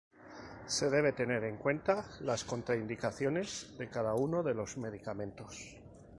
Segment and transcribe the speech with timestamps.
[0.65, 5.75] Se debe de tener en cuentas las contraindicaciones de cada uno de los medicamentos.